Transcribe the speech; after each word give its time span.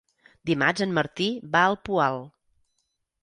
Dimarts 0.49 0.83
en 0.85 0.95
Martí 0.97 1.27
va 1.55 1.61
al 1.71 1.77
Poal. 1.89 2.17